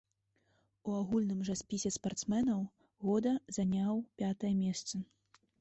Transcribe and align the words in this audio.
У 0.91 0.95
агульным 1.01 1.43
жа 1.49 1.57
спісе 1.61 1.91
спартсменаў 1.99 2.65
года 3.05 3.37
заняў 3.59 4.03
пятае 4.23 4.53
месца. 4.67 5.07